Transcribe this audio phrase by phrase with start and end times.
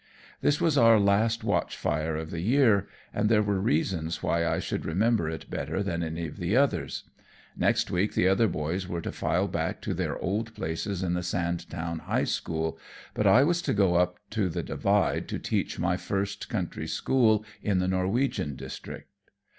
[0.41, 4.57] This was our last watch fire of the year, and there were reasons why I
[4.57, 7.03] should remember it better than any of the others.
[7.55, 11.21] Next week the other boys were to file back to their old places in the
[11.21, 12.79] Sandtown High School,
[13.13, 17.45] but I was to go up to the Divide to teach my first country school
[17.61, 19.09] in the Norwegian district.